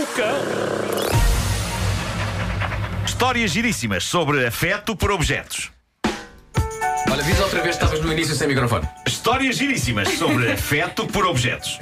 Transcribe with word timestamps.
O 0.00 0.06
cão. 0.16 0.40
Histórias 3.04 3.50
giríssimas 3.50 4.04
sobre 4.04 4.46
afeto 4.46 4.96
por 4.96 5.10
objetos. 5.10 5.70
Olha, 7.10 7.22
diz 7.24 7.40
outra 7.40 7.60
vez 7.60 7.76
que 7.76 7.82
estavas 7.82 8.04
no 8.04 8.12
início 8.12 8.34
sem 8.36 8.46
microfone. 8.46 8.88
Histórias 9.04 9.56
giríssimas 9.56 10.08
sobre 10.10 10.50
afeto 10.52 11.06
por 11.06 11.26
objetos. 11.26 11.78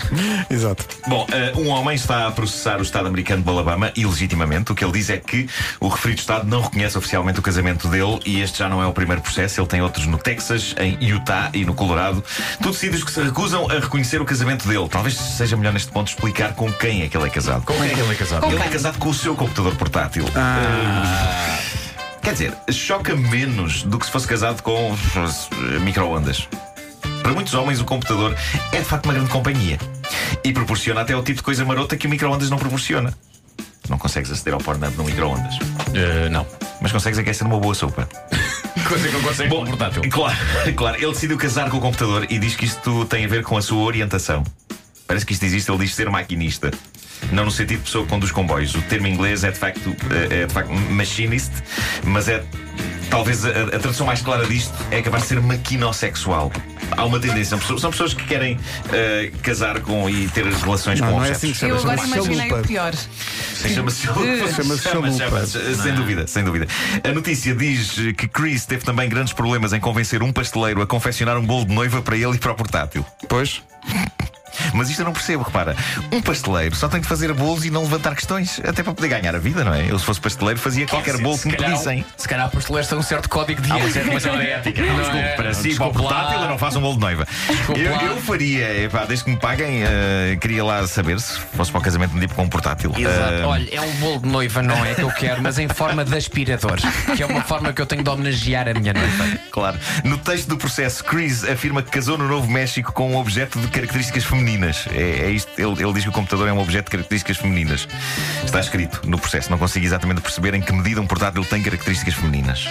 Exato. 0.49 0.87
Bom, 1.07 1.27
eh, 1.31 1.53
um 1.55 1.69
homem 1.69 1.95
está 1.95 2.27
a 2.27 2.31
processar 2.31 2.79
o 2.79 2.83
Estado 2.83 3.09
americano 3.09 3.43
de 3.43 3.49
Alabama 3.49 3.93
ilegitimamente. 3.95 4.73
O 4.73 4.75
que 4.75 4.83
ele 4.83 4.93
diz 4.93 5.11
é 5.11 5.19
que 5.19 5.47
o 5.81 5.89
referido 5.89 6.21
Estado 6.21 6.47
não 6.47 6.63
reconhece 6.63 6.97
oficialmente 6.97 7.39
o 7.39 7.43
casamento 7.43 7.89
dele 7.89 8.19
e 8.25 8.41
este 8.41 8.59
já 8.59 8.69
não 8.69 8.83
é 8.83 8.87
o 8.87 8.93
primeiro 8.93 9.21
processo. 9.21 9.61
Ele 9.61 9.69
tem 9.69 9.83
outros 9.83 10.07
no 10.07 10.17
Texas, 10.17 10.75
em 10.79 10.97
Utah 11.05 11.51
e 11.53 11.65
no 11.65 11.75
Colorado. 11.75 12.25
Tudo 12.63 12.75
sítios 12.75 13.05
que 13.05 13.11
se 13.11 13.23
recusam 13.23 13.71
a 13.71 13.75
reconhecer 13.75 14.23
o 14.23 14.25
casamento 14.25 14.67
dele. 14.67 14.89
Talvez 14.89 15.15
seja 15.15 15.57
melhor 15.57 15.75
neste 15.75 15.93
ponto 15.93 16.09
explicar 16.09 16.55
com 16.55 16.73
quem 16.73 17.03
é 17.03 17.09
que 17.09 17.17
ele 17.17 17.27
é 17.27 17.31
casado. 17.31 17.65
Como 17.65 17.85
é 17.85 17.89
que 17.89 18.01
ele 18.01 18.13
é 18.13 18.15
casado? 18.15 18.47
Ele 18.47 18.63
é 18.63 18.69
casado 18.69 18.99
com 18.99 19.11
o 19.11 19.15
seu 19.15 19.35
computador 19.35 19.77
portátil. 19.77 20.25
Eh, 20.25 21.38
Quer 22.29 22.33
dizer, 22.35 22.55
choca 22.71 23.17
menos 23.17 23.85
do 23.85 23.99
que 23.99 24.05
se 24.05 24.13
fosse 24.13 24.27
casado 24.29 24.63
com 24.63 24.95
micro-ondas. 25.81 26.47
Para 27.23 27.33
muitos 27.33 27.55
homens, 27.55 27.81
o 27.81 27.87
computador 27.87 28.37
é 28.71 28.77
de 28.81 28.85
facto 28.85 29.07
uma 29.07 29.15
grande 29.15 29.31
companhia 29.31 29.79
e 30.45 30.53
proporciona 30.53 31.01
até 31.01 31.17
o 31.17 31.23
tipo 31.23 31.39
de 31.39 31.43
coisa 31.43 31.65
marota 31.65 31.97
que 31.97 32.07
o 32.07 32.11
micro-ondas 32.11 32.51
não 32.51 32.59
proporciona. 32.59 33.15
Não 33.89 33.97
consegues 33.97 34.31
aceder 34.31 34.53
ao 34.53 34.61
Pornhub 34.61 34.95
no 34.95 35.05
micro-ondas, 35.05 35.55
Eh, 35.95 36.29
não. 36.29 36.47
mas 36.83 36.93
consegues 36.93 37.19
aquecer 37.19 37.49
numa 37.49 37.59
boa 37.59 37.75
sopa. 37.75 38.07
Coisa 38.87 39.09
que 39.09 39.15
eu 39.15 39.23
consigo 39.23 39.49
com 39.57 39.63
um 39.63 39.67
portátil. 39.67 40.03
Claro, 40.11 40.37
claro, 40.77 40.97
ele 40.99 41.13
decidiu 41.13 41.39
casar 41.39 41.71
com 41.71 41.79
o 41.79 41.81
computador 41.81 42.27
e 42.29 42.39
diz 42.39 42.55
que 42.55 42.67
isto 42.67 43.07
tem 43.07 43.25
a 43.25 43.29
ver 43.29 43.43
com 43.43 43.57
a 43.57 43.63
sua 43.63 43.83
orientação. 43.85 44.45
Parece 45.07 45.25
que 45.25 45.33
isto 45.33 45.47
existe, 45.47 45.71
ele 45.71 45.79
diz 45.79 45.95
ser 45.95 46.11
maquinista. 46.11 46.71
Não 47.33 47.45
no 47.45 47.51
sentido 47.51 47.79
de 47.79 47.85
pessoa 47.85 48.05
que 48.05 48.11
conduz 48.11 48.33
comboios. 48.33 48.75
O 48.75 48.83
termo 48.83 49.07
em 49.07 49.15
inglês 49.15 49.45
é 49.45 49.51
de 49.51 49.59
facto, 49.59 49.95
é 50.31 50.47
de 50.47 50.53
facto 50.53 50.71
machinist, 50.73 51.53
mas 52.05 52.29
é. 52.29 52.43
Talvez 53.11 53.43
a, 53.47 53.49
a 53.49 53.79
tradução 53.79 54.07
mais 54.07 54.21
clara 54.21 54.45
disto 54.45 54.75
é 54.91 54.99
acabar 54.99 55.19
de 55.19 55.27
ser 55.27 55.41
maquinossexual. 55.41 56.53
Há 56.91 57.05
uma 57.07 57.19
tendência, 57.19 57.47
são 57.47 57.59
pessoas, 57.59 57.81
são 57.81 57.91
pessoas 57.91 58.13
que 58.13 58.23
querem 58.25 58.59
eh, 58.93 59.31
casar 59.43 59.81
com 59.81 60.11
e 60.11 60.29
ter 60.29 60.45
relações 60.45 61.01
Não, 61.01 61.07
com 61.09 61.13
não 61.19 61.25
é 61.25 61.31
objetos. 61.31 61.37
assim 61.39 61.53
que 61.53 61.59
se 61.59 61.65
Eu 61.65 61.79
chama. 61.79 61.93
agora 61.95 62.07
chama-se 62.09 62.19
imaginei 62.29 62.49
chalupa. 62.51 62.65
o 62.65 62.69
pior. 62.69 62.95
Chama-se 63.75 64.03
Chama, 64.83 65.11
chama, 65.13 65.47
sem 65.47 65.95
dúvida, 65.95 66.27
sem 66.27 66.45
dúvida. 66.45 66.67
A 67.03 67.13
notícia 67.13 67.55
diz 67.55 67.93
que 68.17 68.29
Chris 68.29 68.67
teve 68.67 68.85
também 68.85 69.09
grandes 69.09 69.33
problemas 69.33 69.73
em 69.73 69.81
convencer 69.81 70.23
um 70.23 70.31
pasteleiro 70.31 70.83
a 70.83 70.87
confeccionar 70.87 71.39
um 71.39 71.47
bolo 71.47 71.65
de 71.65 71.75
noiva 71.75 72.03
para 72.03 72.15
ele 72.17 72.35
e 72.35 72.39
para 72.39 72.53
o 72.53 72.55
portátil. 72.55 73.05
Pois. 73.27 73.63
Mas 74.75 74.91
isto 74.91 75.01
eu 75.01 75.07
não 75.07 75.13
percebo, 75.13 75.43
repara. 75.43 75.77
Um 76.13 76.21
pasteleiro 76.21 76.75
só 76.75 76.89
tem 76.89 77.01
de 77.01 77.07
fazer 77.07 77.33
bolos 77.33 77.65
e 77.65 77.71
não 77.71 77.83
levantar 77.83 78.15
questões, 78.15 78.61
até 78.67 78.83
para 78.83 78.93
poder 78.93 79.09
ganhar 79.09 79.35
a 79.35 79.39
vida, 79.39 79.65
não 79.65 79.75
é? 79.75 79.91
Eu, 79.91 79.99
se 79.99 80.05
fosse 80.05 80.21
pasteleiro, 80.21 80.59
fazia 80.61 80.87
qualquer 80.87 81.17
Se- 81.17 81.23
bolo 81.23 81.37
se 81.37 81.43
que 81.43 81.49
me 81.49 81.57
calhar- 81.57 81.71
pedissem. 81.73 82.05
Se 82.17 82.29
calhar 82.29 82.51
pasteleiros 82.51 82.89
têm 82.89 82.99
um 82.99 83.03
certo 83.03 83.29
código 83.29 83.61
de 83.63 83.71
Há 83.71 83.77
uma 83.77 83.85
ética. 83.85 83.95
certa 84.01 84.13
noção 84.15 84.39
de 84.39 84.47
ética. 84.47 84.83
Não, 84.83 84.97
desculpe, 84.97 85.19
é? 85.19 85.29
para 85.37 85.55
si, 85.55 85.75
para 85.75 85.87
o 85.87 85.93
portátil, 85.93 86.41
eu 86.41 86.49
não 86.49 86.59
faço 86.59 86.79
um 86.79 86.83
bolo 86.83 86.95
de 86.95 87.01
noiva. 87.01 87.27
Eu, 87.77 88.09
eu 88.09 88.17
faria, 88.23 88.85
epá, 88.85 89.05
desde 89.05 89.25
que 89.25 89.31
me 89.31 89.37
paguem, 89.37 89.83
eh, 89.83 90.37
queria 90.41 90.65
lá 90.65 90.87
saber 90.87 91.21
se 91.21 91.39
fosse 91.57 91.71
para 91.71 91.81
o 91.81 91.83
casamento 91.83 92.15
me 92.15 92.21
tipo 92.21 92.35
com 92.35 92.43
um 92.45 92.49
portátil. 92.49 92.93
Exato. 92.97 93.33
Eh, 93.35 93.45
Olha, 93.45 93.69
é 93.75 93.81
um 93.81 93.91
bolo 93.97 94.21
de 94.21 94.29
noiva, 94.29 94.63
não 94.63 94.85
é 94.85 94.95
que 94.95 95.03
eu 95.03 95.11
quero, 95.11 95.43
mas 95.43 95.59
em 95.59 95.69
forma 95.69 96.05
de 96.05 96.17
aspirador. 96.17 96.79
Que 97.17 97.23
é 97.23 97.27
uma 97.27 97.43
forma 97.43 97.73
que 97.73 97.81
eu 97.81 97.87
tenho 97.87 98.03
de 98.03 98.11
homenagear 98.11 98.69
a 98.69 98.75
minha 98.75 98.93
noiva. 98.93 99.39
Claro. 99.51 99.79
No 100.05 100.19
texto 100.19 100.49
do 100.49 100.57
processo, 100.57 101.05
Chris 101.05 101.45
afirma 101.45 101.83
que 101.83 101.91
casou 101.91 102.17
no 102.19 102.27
Novo 102.29 102.51
México 102.51 102.93
com 102.93 103.13
um 103.13 103.17
objeto 103.17 103.59
de 103.59 103.67
características 103.69 104.25
femininas. 104.25 104.48
É, 104.93 105.27
é 105.27 105.31
isto. 105.31 105.51
Ele, 105.59 105.83
ele 105.83 105.93
diz 105.93 106.05
que 106.05 106.09
o 106.09 106.13
computador 106.13 106.49
é 106.49 106.53
um 106.53 106.59
objeto 106.59 106.87
de 106.87 106.91
características 106.93 107.37
femininas. 107.37 107.89
Está 108.45 108.61
escrito 108.61 109.03
no 109.07 109.19
processo. 109.19 109.51
Não 109.51 109.59
consigo 109.59 109.85
exatamente 109.85 110.21
perceber 110.21 110.55
em 110.55 110.61
que 110.61 110.73
medida 110.73 111.01
um 111.01 111.07
portátil 111.07 111.45
tem 111.45 111.63
características 111.63 112.15
femininas. 112.15 112.69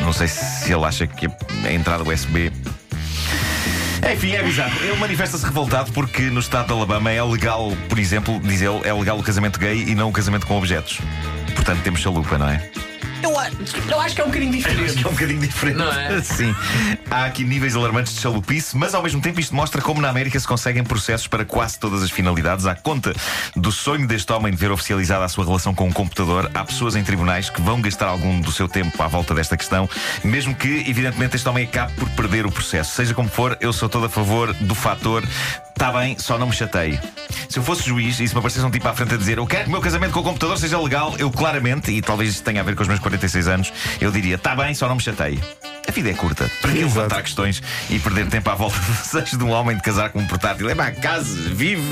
Não 0.00 0.12
sei 0.12 0.28
se 0.28 0.72
ele 0.72 0.84
acha 0.84 1.06
que 1.06 1.26
a 1.26 1.72
entrada 1.72 2.04
USB. 2.04 2.52
Enfim, 4.12 4.32
é 4.32 4.42
bizarro. 4.42 4.78
Ele 4.84 4.96
manifesta-se 4.96 5.44
revoltado 5.44 5.90
porque 5.92 6.22
no 6.22 6.40
estado 6.40 6.66
de 6.66 6.72
Alabama 6.72 7.10
é 7.10 7.22
legal, 7.22 7.72
por 7.88 7.98
exemplo, 7.98 8.38
diz 8.40 8.60
ele, 8.60 8.80
é 8.84 8.92
legal 8.92 9.18
o 9.18 9.22
casamento 9.22 9.58
gay 9.58 9.84
e 9.88 9.94
não 9.94 10.10
o 10.10 10.12
casamento 10.12 10.46
com 10.46 10.56
objetos. 10.58 10.98
Portanto, 11.54 11.80
temos 11.82 12.00
chalupa, 12.00 12.36
não 12.36 12.48
é? 12.48 12.70
Eu, 13.22 13.38
eu 13.90 14.00
acho 14.00 14.14
que 14.14 14.20
é 14.20 14.24
um 14.24 14.28
bocadinho 14.28 14.50
Acho 14.50 14.68
diferente. 14.68 14.94
que 14.94 15.04
é 15.04 15.08
um 15.08 15.12
bocadinho 15.12 15.40
diferente. 15.40 15.76
Não 15.76 15.92
é? 15.92 16.22
Sim. 16.22 16.54
Há 17.10 17.24
aqui 17.26 17.44
níveis 17.44 17.76
alarmantes 17.76 18.14
de 18.14 18.20
chalupice, 18.20 18.76
mas 18.76 18.94
ao 18.94 19.02
mesmo 19.02 19.20
tempo 19.20 19.40
isto 19.40 19.54
mostra 19.54 19.80
como 19.80 20.00
na 20.00 20.08
América 20.08 20.38
se 20.38 20.46
conseguem 20.46 20.82
processos 20.84 21.26
para 21.26 21.44
quase 21.44 21.78
todas 21.78 22.02
as 22.02 22.10
finalidades. 22.10 22.66
À 22.66 22.74
conta 22.74 23.14
do 23.56 23.70
sonho 23.72 24.06
deste 24.06 24.32
homem 24.32 24.52
de 24.52 24.58
ver 24.58 24.70
oficializada 24.70 25.24
a 25.24 25.28
sua 25.28 25.44
relação 25.44 25.74
com 25.74 25.86
um 25.86 25.92
computador, 25.92 26.50
há 26.54 26.64
pessoas 26.64 26.96
em 26.96 27.02
tribunais 27.04 27.50
que 27.50 27.60
vão 27.60 27.80
gastar 27.80 28.06
algum 28.08 28.40
do 28.40 28.52
seu 28.52 28.68
tempo 28.68 29.00
à 29.02 29.06
volta 29.08 29.34
desta 29.34 29.56
questão, 29.56 29.88
mesmo 30.22 30.54
que, 30.54 30.84
evidentemente, 30.88 31.36
este 31.36 31.48
homem 31.48 31.64
acabe 31.64 31.92
por 31.94 32.08
perder 32.10 32.46
o 32.46 32.50
processo. 32.50 32.94
Seja 32.94 33.14
como 33.14 33.28
for, 33.28 33.56
eu 33.60 33.72
sou 33.72 33.88
todo 33.88 34.06
a 34.06 34.08
favor 34.08 34.52
do 34.54 34.74
fator. 34.74 35.22
Está 35.74 35.90
bem, 35.92 36.16
só 36.18 36.38
não 36.38 36.46
me 36.46 36.52
chateie. 36.52 36.98
Se 37.48 37.58
eu 37.58 37.62
fosse 37.62 37.82
juiz 37.82 38.18
e 38.20 38.28
se 38.28 38.32
me 38.34 38.38
aparecesse 38.38 38.64
um 38.64 38.70
tipo 38.70 38.86
à 38.88 38.94
frente 38.94 39.14
a 39.14 39.16
dizer 39.16 39.38
eu 39.38 39.46
quero 39.46 39.64
que 39.64 39.68
o 39.68 39.72
meu 39.72 39.80
casamento 39.80 40.12
com 40.12 40.20
o 40.20 40.22
computador 40.22 40.56
seja 40.56 40.80
legal, 40.80 41.14
eu 41.18 41.30
claramente, 41.30 41.90
e 41.90 42.00
talvez 42.00 42.30
isto 42.30 42.44
tenha 42.44 42.60
a 42.60 42.64
ver 42.64 42.76
com 42.76 42.82
os 42.82 42.88
meus 42.88 43.00
46 43.00 43.43
anos, 43.48 43.72
eu 44.00 44.10
diria: 44.10 44.36
está 44.36 44.54
bem, 44.54 44.74
só 44.74 44.88
não 44.88 44.96
me 44.96 45.02
chateie. 45.02 45.40
A 45.86 45.92
vida 45.92 46.10
é 46.10 46.14
curta. 46.14 46.50
Para 46.62 46.72
que 46.72 46.78
Exato. 46.78 46.94
levantar 46.94 47.22
questões 47.22 47.62
e 47.90 47.98
perder 47.98 48.26
tempo 48.28 48.48
à 48.48 48.54
volta 48.54 48.78
do 48.80 48.92
desejo 48.92 49.36
de 49.36 49.44
um 49.44 49.50
homem 49.50 49.76
de 49.76 49.82
casar 49.82 50.10
com 50.10 50.18
um 50.18 50.26
portátil? 50.26 50.68
É 50.70 50.74
pá, 50.74 50.90
case, 50.90 51.50
vive 51.50 51.82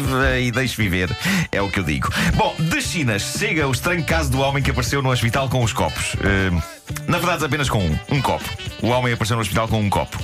e 0.41 0.50
deixe 0.50 0.76
viver. 0.80 1.14
É 1.50 1.60
o 1.60 1.70
que 1.70 1.80
eu 1.80 1.84
digo. 1.84 2.08
Bom, 2.34 2.54
das 2.58 2.84
Chinas 2.84 3.22
chega 3.38 3.68
o 3.68 3.72
estranho 3.72 4.02
caso 4.04 4.30
do 4.30 4.41
homem 4.41 4.62
que 4.62 4.70
apareceu 4.70 5.02
no 5.02 5.10
hospital 5.10 5.48
com 5.48 5.62
os 5.62 5.72
copos. 5.72 6.16
Eh, 6.24 6.50
na 7.06 7.18
verdade, 7.18 7.44
apenas 7.44 7.68
com 7.68 7.78
um. 7.78 7.98
Um 8.10 8.22
copo. 8.22 8.44
O 8.80 8.88
homem 8.88 9.12
apareceu 9.12 9.36
no 9.36 9.42
hospital 9.42 9.68
com 9.68 9.78
um 9.80 9.91
copo. 9.91 10.18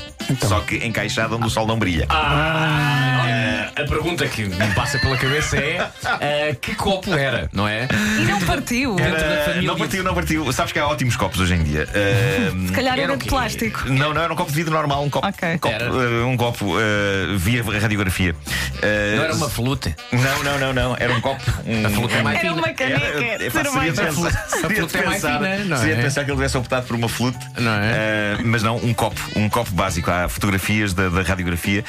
Só 0.47 0.61
que 0.61 0.77
encaixado 0.87 1.37
onde 1.37 1.47
o 1.47 1.51
sol 1.51 1.67
não 1.67 1.79
brilha. 1.79 2.07
Ah, 2.09 3.58
a 3.81 3.85
pergunta 3.87 4.27
que 4.27 4.45
me 4.45 4.75
passa 4.75 4.99
pela 4.99 5.17
cabeça 5.17 5.57
é 5.57 5.79
ah, 6.05 6.55
que 6.61 6.75
copo 6.75 7.13
era, 7.15 7.49
não 7.53 7.67
é? 7.69 7.89
E 8.21 8.25
não 8.25 8.41
partiu. 8.41 8.97
Eh, 8.99 9.43
família. 9.45 9.63
não 9.69 9.77
partiu, 9.77 10.03
não 10.05 10.15
partiu. 10.15 10.53
Sabes 10.53 10.73
que 10.73 10.79
há 10.79 10.87
ótimos 10.87 11.17
copos 11.17 11.41
hoje 11.41 11.55
em 11.55 11.63
dia. 11.63 11.87
Eh, 11.95 12.51
Se 12.67 12.73
calhar 12.73 12.95
Era 12.95 13.03
era 13.05 13.13
o 13.15 13.17
de 13.17 13.27
plástico. 13.27 13.89
Não, 13.89 14.13
não, 14.13 14.23
era 14.23 14.33
um 14.33 14.37
copo 14.37 14.51
de 14.51 14.57
vidro 14.57 14.73
normal, 14.73 15.03
um 15.05 15.11
copo. 15.11 15.27
Ok. 15.27 15.49
um 15.55 15.59
copo, 15.59 15.75
Era? 15.75 15.85
eh, 15.85 16.25
um 16.25 16.37
copo 16.37 16.75
eh, 16.81 17.37
via 17.37 17.63
radiografia. 17.81 18.35
Eh, 18.83 19.15
Não 19.17 19.25
era 19.25 19.35
uma 19.35 19.49
flute. 19.49 19.95
Não, 20.13 20.43
não, 20.43 20.59
não, 20.59 20.73
não. 20.73 20.97
Era 20.99 21.13
um 21.13 21.21
copo. 21.21 21.43
Um, 21.67 21.87
A 21.87 21.91
flute 21.91 22.15
é 22.15 22.23
mais 22.23 22.39
Era 22.43 22.53
uma 22.53 22.69
caneca 22.73 23.07
Era- 23.07 23.45
epá, 23.45 23.65
seria 23.65 23.91
de 23.93 23.97
cerveja. 23.97 24.03
pensar- 24.05 24.29
A 24.45 24.49
seria 24.49 24.69
de 24.69 24.75
flute 24.77 24.97
é 24.97 25.03
mais 25.07 25.23
pensar- 25.23 25.39
fina, 25.39 25.57
não 25.65 25.77
seria 25.77 25.95
de 25.95 26.01
é? 26.01 26.05
pensar 26.05 26.25
que 26.25 26.31
ele 26.31 26.37
tivesse 26.37 26.57
optado 26.59 26.87
por 26.87 26.97
uma 26.97 27.09
flute. 27.09 27.39
Não 27.59 27.73
é? 27.73 27.93
Eh, 27.93 28.37
mas 28.45 28.63
não, 28.63 28.77
um 28.77 28.93
copo. 28.95 29.21
Um 29.37 29.49
copo 29.49 29.71
básico. 29.73 30.11
Há 30.11 30.29
fotografias 30.29 30.93
da, 30.95 31.09
da 31.09 31.23
radiografia. 31.23 31.85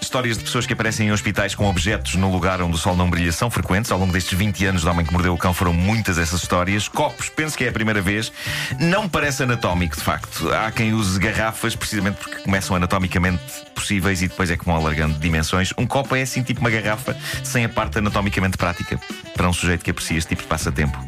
Histórias 0.00 0.38
de 0.38 0.44
pessoas 0.44 0.66
que 0.66 0.72
aparecem 0.72 0.87
em 0.88 1.12
hospitais 1.12 1.54
com 1.54 1.68
objetos 1.68 2.14
no 2.14 2.32
lugar 2.32 2.62
onde 2.62 2.74
o 2.74 2.78
sol 2.78 2.96
não 2.96 3.10
brilha 3.10 3.30
são 3.30 3.50
frequentes. 3.50 3.92
Ao 3.92 3.98
longo 3.98 4.10
destes 4.10 4.36
20 4.36 4.64
anos 4.64 4.82
do 4.82 4.90
homem 4.90 5.04
que 5.04 5.12
mordeu 5.12 5.34
o 5.34 5.36
cão 5.36 5.52
foram 5.52 5.74
muitas 5.74 6.16
essas 6.16 6.42
histórias. 6.42 6.88
Copos, 6.88 7.28
penso 7.28 7.58
que 7.58 7.64
é 7.64 7.68
a 7.68 7.72
primeira 7.72 8.00
vez. 8.00 8.32
Não 8.80 9.06
parece 9.06 9.42
anatómico, 9.42 9.96
de 9.96 10.02
facto. 10.02 10.50
Há 10.50 10.70
quem 10.72 10.94
use 10.94 11.18
garrafas 11.20 11.76
precisamente 11.76 12.16
porque 12.16 12.36
começam 12.36 12.74
anatomicamente 12.74 13.42
possíveis 13.74 14.22
e 14.22 14.28
depois 14.28 14.50
é 14.50 14.56
que 14.56 14.64
vão 14.64 14.76
alargando 14.76 15.14
de 15.14 15.20
dimensões. 15.20 15.74
Um 15.76 15.86
copo 15.86 16.16
é 16.16 16.22
assim 16.22 16.42
tipo 16.42 16.60
uma 16.60 16.70
garrafa 16.70 17.14
sem 17.44 17.66
a 17.66 17.68
parte 17.68 17.98
anatomicamente 17.98 18.56
prática. 18.56 18.98
Para 19.34 19.46
um 19.46 19.52
sujeito 19.52 19.84
que 19.84 19.90
aprecia 19.90 20.16
este 20.16 20.30
tipo 20.30 20.42
de 20.42 20.48
passatempo. 20.48 20.98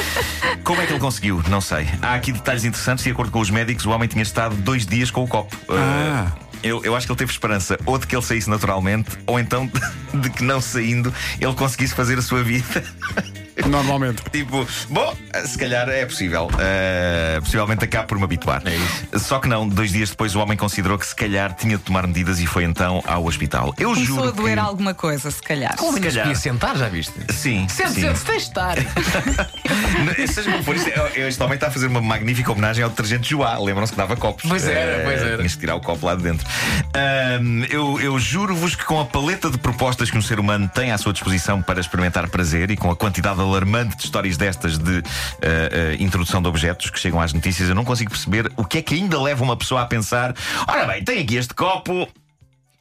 Como 0.64 0.80
é 0.80 0.86
que 0.86 0.92
ele 0.92 1.00
conseguiu? 1.00 1.42
Não 1.48 1.60
sei. 1.60 1.86
Há 2.00 2.14
aqui 2.14 2.32
detalhes 2.32 2.64
interessantes. 2.64 3.04
De 3.04 3.10
acordo 3.10 3.30
com 3.30 3.40
os 3.40 3.50
médicos, 3.50 3.84
o 3.84 3.90
homem 3.90 4.08
tinha 4.08 4.22
estado 4.22 4.54
dois 4.56 4.86
dias 4.86 5.10
com 5.10 5.22
o 5.22 5.28
copo. 5.28 5.54
Ah. 5.68 6.32
Uh, 6.46 6.49
eu, 6.62 6.84
eu 6.84 6.94
acho 6.94 7.06
que 7.06 7.12
ele 7.12 7.18
teve 7.18 7.32
esperança 7.32 7.78
ou 7.86 7.98
de 7.98 8.06
que 8.06 8.14
ele 8.14 8.22
saísse 8.22 8.48
naturalmente, 8.48 9.10
ou 9.26 9.38
então 9.38 9.70
de 10.14 10.30
que 10.30 10.42
não 10.42 10.60
saindo 10.60 11.12
ele 11.40 11.54
conseguisse 11.54 11.94
fazer 11.94 12.18
a 12.18 12.22
sua 12.22 12.42
vida. 12.42 12.84
Normalmente. 13.68 14.22
tipo, 14.30 14.66
bom, 14.88 15.16
se 15.44 15.58
calhar 15.58 15.88
é 15.88 16.04
possível. 16.06 16.46
Uh, 16.46 17.40
possivelmente 17.42 17.84
acabe 17.84 18.06
por 18.08 18.18
me 18.18 18.24
habituar. 18.24 18.62
É 18.66 18.74
isso. 18.76 19.18
Só 19.26 19.38
que 19.38 19.48
não, 19.48 19.68
dois 19.68 19.92
dias 19.92 20.10
depois 20.10 20.34
o 20.34 20.40
homem 20.40 20.56
considerou 20.56 20.98
que 20.98 21.06
se 21.06 21.14
calhar 21.14 21.54
tinha 21.54 21.76
de 21.76 21.82
tomar 21.82 22.06
medidas 22.06 22.40
e 22.40 22.46
foi 22.46 22.64
então 22.64 23.02
ao 23.06 23.24
hospital. 23.26 23.74
Eu 23.78 23.90
Começou 23.94 24.16
juro. 24.16 24.28
a 24.28 24.30
doer 24.32 24.54
que... 24.54 24.60
alguma 24.60 24.94
coisa, 24.94 25.30
se 25.30 25.42
calhar. 25.42 25.76
Como 25.76 25.92
se 25.94 26.00
calhar. 26.00 26.26
podia 26.26 26.38
sentar, 26.40 26.76
já 26.76 26.88
viste? 26.88 27.12
Sim. 27.32 27.66
Sente, 27.68 27.92
sim. 27.92 28.00
sente, 28.02 28.24
deixe 28.24 28.46
estar. 28.46 28.76
Seja 30.32 30.50
como 30.52 30.64
for, 30.64 30.76
isto 30.76 30.88
é- 30.88 31.28
este 31.28 31.42
homem 31.42 31.54
está 31.54 31.68
a 31.68 31.70
fazer 31.70 31.86
uma 31.86 32.00
magnífica 32.00 32.52
homenagem 32.52 32.82
ao 32.84 32.90
detergente 32.90 33.28
Joá. 33.30 33.58
Lembram-se 33.58 33.92
que 33.92 33.98
dava 33.98 34.16
copos. 34.16 34.44
Pois 34.48 34.66
era, 34.66 34.80
Eh, 35.02 35.04
pois 35.04 35.22
era. 35.22 35.36
Tinhas 35.38 35.54
que 35.54 35.60
tirar 35.60 35.74
o 35.76 35.80
copo 35.80 36.06
lá 36.06 36.14
de 36.14 36.22
dentro. 36.22 36.46
Ahm, 36.94 37.64
eu 37.70 38.00
eu 38.00 38.18
juro-vos 38.18 38.74
que 38.74 38.84
com 38.84 39.00
a 39.00 39.04
paleta 39.04 39.50
de 39.50 39.58
propostas 39.58 40.10
que 40.10 40.16
um 40.18 40.22
ser 40.22 40.38
humano 40.40 40.70
tem 40.72 40.92
à 40.92 40.98
sua 40.98 41.12
disposição 41.12 41.60
para 41.62 41.80
experimentar 41.80 42.28
prazer 42.28 42.70
e 42.70 42.76
com 42.76 42.90
a 42.90 42.96
quantidade 42.96 43.40
alarmante 43.50 43.96
de 43.96 44.04
histórias 44.04 44.36
destas 44.36 44.78
de 44.78 44.98
eh, 45.42 45.70
eh, 45.72 45.96
introdução 46.00 46.40
de 46.40 46.48
objetos 46.48 46.90
que 46.90 46.98
chegam 46.98 47.20
às 47.20 47.32
notícias, 47.32 47.68
eu 47.68 47.74
não 47.74 47.84
consigo 47.84 48.10
perceber 48.10 48.50
o 48.56 48.64
que 48.64 48.78
é 48.78 48.82
que 48.82 48.94
ainda 48.94 49.20
leva 49.20 49.42
uma 49.42 49.56
pessoa 49.56 49.82
a 49.82 49.86
pensar: 49.86 50.34
ora 50.66 50.86
bem, 50.86 51.04
tem 51.04 51.20
aqui 51.20 51.36
este 51.36 51.54
copo. 51.54 52.08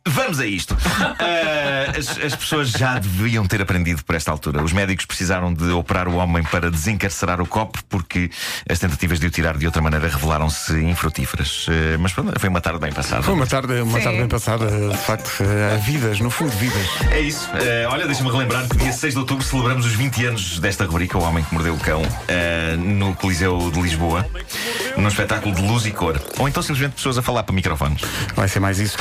Vamos 0.07 0.39
a 0.39 0.45
isto. 0.45 0.75
Ah, 1.19 1.91
as, 1.97 2.17
as 2.17 2.35
pessoas 2.35 2.69
já 2.71 2.97
deviam 2.97 3.45
ter 3.45 3.61
aprendido 3.61 4.03
por 4.03 4.15
esta 4.15 4.31
altura. 4.31 4.63
Os 4.63 4.73
médicos 4.73 5.05
precisaram 5.05 5.53
de 5.53 5.69
operar 5.71 6.07
o 6.07 6.15
homem 6.15 6.41
para 6.43 6.71
desencarcerar 6.71 7.39
o 7.41 7.45
copo 7.45 7.79
porque 7.87 8.31
as 8.67 8.79
tentativas 8.79 9.19
de 9.19 9.27
o 9.27 9.29
tirar 9.29 9.57
de 9.57 9.65
outra 9.65 9.81
maneira 9.81 10.07
revelaram-se 10.07 10.73
infrutíferas. 10.83 11.67
Ah, 11.69 11.97
mas 11.99 12.11
pronto, 12.13 12.39
foi 12.39 12.49
uma 12.49 12.61
tarde 12.61 12.79
bem 12.79 12.91
passada. 12.91 13.21
Foi 13.21 13.33
uma 13.33 13.45
tarde, 13.45 13.73
uma 13.81 13.97
Sim. 13.99 14.03
tarde 14.03 14.19
bem 14.19 14.27
passada, 14.27 14.89
de 14.89 14.97
facto. 14.97 15.43
eh, 15.43 15.77
vidas, 15.85 16.19
no 16.19 16.29
fundo, 16.31 16.51
vidas. 16.51 16.87
É 17.11 17.19
isso. 17.19 17.47
Eh, 17.55 17.85
olha, 17.89 18.07
deixa-me 18.07 18.31
relembrar 18.31 18.67
que 18.67 18.77
dia 18.77 18.91
6 18.93 19.13
de 19.13 19.19
outubro 19.19 19.45
celebramos 19.45 19.85
os 19.85 19.93
20 19.93 20.25
anos 20.25 20.59
desta 20.59 20.85
rubrica, 20.85 21.17
O 21.17 21.21
Homem 21.21 21.43
que 21.43 21.53
Mordeu 21.53 21.75
o 21.75 21.79
Cão, 21.79 22.01
no 22.79 23.13
Coliseu 23.15 23.69
de 23.71 23.79
Lisboa, 23.81 24.25
num 24.97 25.07
espetáculo 25.07 25.53
de 25.53 25.61
luz 25.61 25.85
e 25.85 25.91
cor. 25.91 26.19
Ou 26.37 26.47
então 26.47 26.63
simplesmente 26.63 26.95
pessoas 26.95 27.17
a 27.17 27.21
falar 27.21 27.43
para 27.43 27.53
microfones. 27.53 28.01
Vai 28.35 28.47
ser 28.47 28.59
mais 28.59 28.79
isso. 28.79 28.97